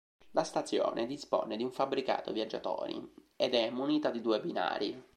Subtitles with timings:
[0.31, 4.99] La stazione dispone di un fabbricato viaggiatori, ed è munita di due binari.